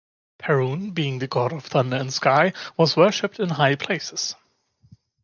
Perun, 0.39 0.95
being 0.95 1.19
the 1.19 1.27
god 1.27 1.53
of 1.53 1.63
thunder 1.65 1.95
and 1.97 2.11
sky, 2.11 2.53
was 2.75 2.97
worshipped 2.97 3.39
in 3.39 3.49
high 3.49 3.75
places. 3.75 4.33